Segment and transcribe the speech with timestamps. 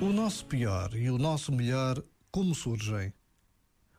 [0.00, 3.12] O nosso pior e o nosso melhor, como surgem?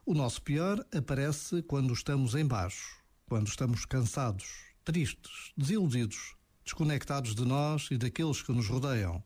[0.05, 4.45] O nosso pior aparece quando estamos em baixo, quando estamos cansados,
[4.83, 9.23] tristes, desiludidos, desconectados de nós e daqueles que nos rodeiam.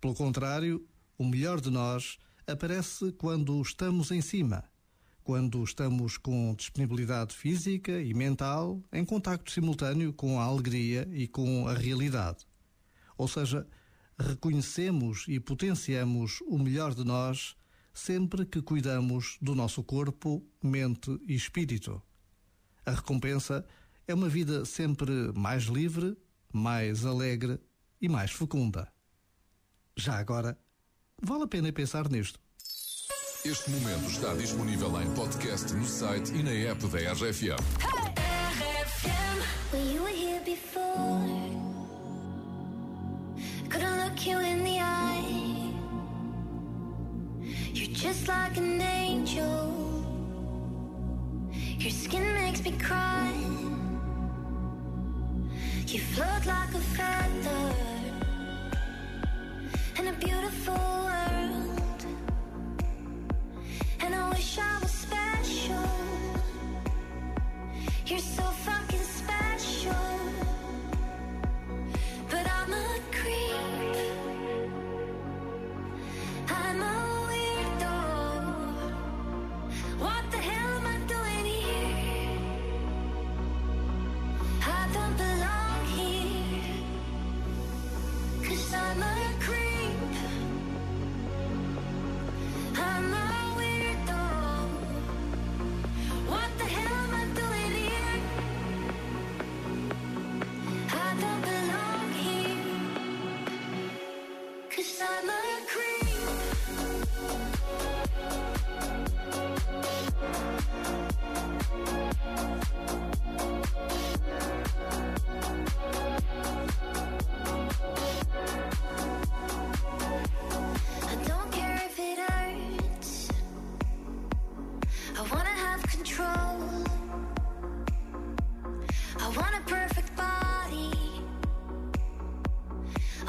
[0.00, 0.86] Pelo contrário,
[1.16, 4.64] o melhor de nós aparece quando estamos em cima,
[5.22, 11.68] quando estamos com disponibilidade física e mental em contacto simultâneo com a alegria e com
[11.68, 12.46] a realidade.
[13.16, 13.66] Ou seja,
[14.18, 17.56] reconhecemos e potenciamos o melhor de nós
[17.92, 22.02] sempre que cuidamos do nosso corpo, mente e espírito.
[22.84, 23.64] A recompensa
[24.06, 26.16] é uma vida sempre mais livre,
[26.52, 27.58] mais alegre
[28.00, 28.92] e mais fecunda.
[29.96, 30.58] Já agora,
[31.22, 32.40] vale a pena pensar nisto.
[33.44, 37.60] Este momento está disponível em podcast no site e na app da RFM.
[39.72, 41.73] Well, you
[44.14, 45.72] look you in the eye.
[47.72, 49.72] You're just like an angel.
[51.78, 53.32] Your skin makes me cry.
[55.88, 57.74] You float like a feather
[59.98, 61.13] in a beautiful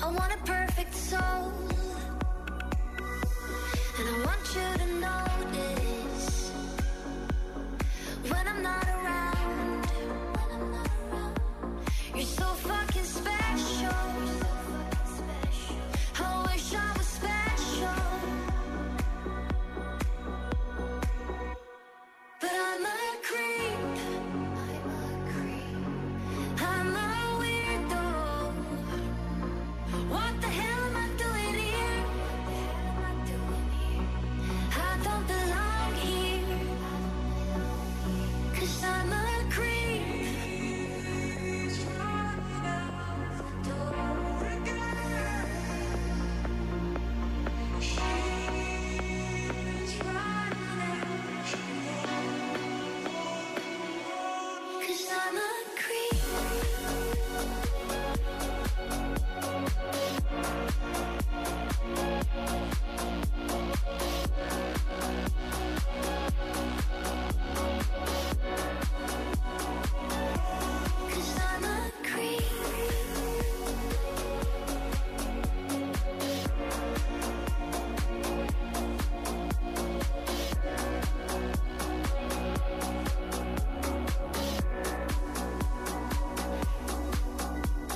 [0.06, 1.75] I want a perfect soul.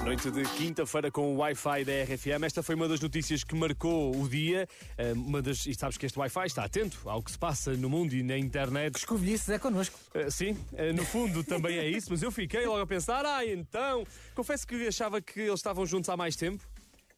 [0.10, 2.44] Noite de quinta-feira com o Wi-Fi da RFM.
[2.44, 4.68] Esta foi uma das notícias que marcou o dia.
[4.98, 7.88] Eh, Uma das, e sabes que este Wi-Fi está atento ao que se passa no
[7.92, 8.98] mundo e na internet.
[8.98, 10.00] Escovilhices é connosco.
[10.16, 13.46] Eh, sim, eh, no fundo também é isso, mas eu fiquei logo a pensar, ah,
[13.46, 14.04] então.
[14.34, 16.68] Confesso que achava que eles estavam juntos há mais tempo.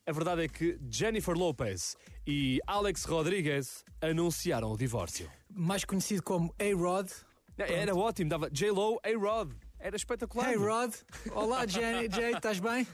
[0.05, 1.95] A verdade é que Jennifer Lopez
[2.27, 5.31] e Alex Rodriguez anunciaram o divórcio.
[5.49, 7.09] Mais conhecido como A-Rod.
[7.57, 9.53] Era ótimo, dava J-Lo, A-Rod.
[9.83, 10.51] Era espetacular.
[10.51, 10.93] Hey Rod,
[11.31, 12.87] olá Jenny, Jay, estás bem?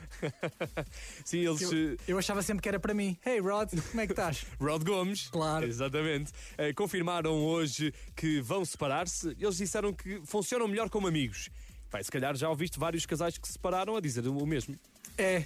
[1.22, 1.60] Sim, eles.
[1.60, 3.18] Eu, eu achava sempre que era para mim.
[3.24, 4.46] Hey Rod, como é que estás?
[4.58, 5.28] Rod Gomes.
[5.28, 5.66] Claro.
[5.66, 6.32] Exatamente.
[6.56, 9.36] Eh, confirmaram hoje que vão separar-se.
[9.38, 11.50] Eles disseram que funcionam melhor como amigos.
[11.90, 14.74] Pai, se calhar já ouviste vários casais que se separaram a dizer o mesmo.
[15.18, 15.44] É.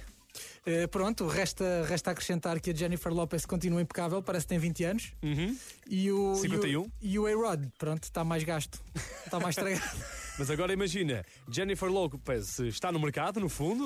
[0.65, 4.83] Eh, pronto, resta, resta acrescentar que a Jennifer Lopez continua impecável, parece que tem 20
[4.85, 5.13] anos.
[5.21, 5.57] Uhum.
[5.89, 6.89] E o, 51.
[7.01, 8.81] E o, e o A-Rod, pronto, está mais gasto.
[9.25, 9.83] Está mais estragado.
[10.37, 13.81] Mas agora imagina, Jennifer Lopez está no mercado, no fundo.